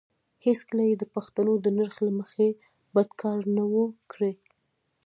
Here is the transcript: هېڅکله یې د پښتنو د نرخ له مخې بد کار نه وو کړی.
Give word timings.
هېڅکله 0.45 0.83
یې 0.89 0.95
د 0.99 1.03
پښتنو 1.15 1.53
د 1.61 1.67
نرخ 1.77 1.95
له 2.07 2.11
مخې 2.19 2.47
بد 2.93 3.09
کار 3.21 3.39
نه 3.55 3.63
وو 3.71 3.83
کړی. 4.11 4.33